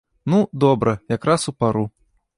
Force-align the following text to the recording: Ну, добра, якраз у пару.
Ну, 0.25 0.49
добра, 0.51 0.99
якраз 1.09 1.49
у 1.49 1.53
пару. 1.53 1.89